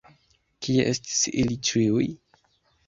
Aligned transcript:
Kie 0.67 0.87
estis 0.93 1.21
ili 1.45 1.61
ĉiuj? 1.71 2.11